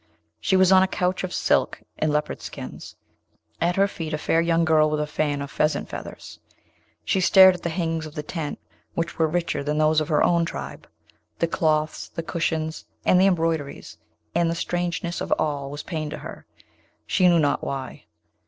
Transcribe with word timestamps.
She 0.39 0.57
was 0.57 0.71
on 0.71 0.81
a 0.81 0.87
couch 0.87 1.23
of 1.23 1.31
silk 1.31 1.79
and 1.99 2.11
leopard 2.11 2.41
skins; 2.41 2.95
at 3.61 3.75
her 3.75 3.87
feet 3.87 4.15
a 4.15 4.17
fair 4.17 4.41
young 4.41 4.65
girl 4.65 4.89
with 4.89 4.99
a 4.99 5.05
fan 5.05 5.43
of 5.43 5.51
pheasant 5.51 5.89
feathers. 5.89 6.39
She 7.05 7.21
stared 7.21 7.53
at 7.53 7.61
the 7.61 7.69
hangings 7.69 8.07
of 8.07 8.15
the 8.15 8.23
tent, 8.23 8.57
which 8.95 9.19
were 9.19 9.27
richer 9.27 9.63
than 9.63 9.77
those 9.77 10.01
of 10.01 10.07
her 10.07 10.23
own 10.23 10.43
tribe; 10.43 10.87
the 11.37 11.45
cloths, 11.45 12.07
and 12.07 12.15
the 12.15 12.23
cushions, 12.23 12.85
and 13.05 13.21
the 13.21 13.27
embroideries; 13.27 13.99
and 14.33 14.49
the 14.49 14.55
strangeness 14.55 15.21
of 15.21 15.31
all 15.37 15.69
was 15.69 15.83
pain 15.83 16.09
to 16.09 16.17
her, 16.17 16.47
she 17.05 17.27
knew 17.27 17.37
not 17.37 17.63
why. 17.63 18.05